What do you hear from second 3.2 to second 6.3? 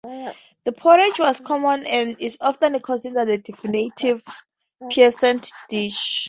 the definitive peasant dish.